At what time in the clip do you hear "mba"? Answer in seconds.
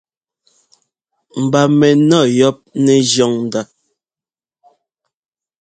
1.43-1.61